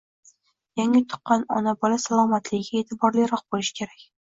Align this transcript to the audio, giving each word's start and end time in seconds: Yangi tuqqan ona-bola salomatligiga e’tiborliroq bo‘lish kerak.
Yangi 0.81 1.01
tuqqan 1.11 1.45
ona-bola 1.59 2.01
salomatligiga 2.07 2.83
e’tiborliroq 2.83 3.47
bo‘lish 3.53 3.73
kerak. 3.83 4.07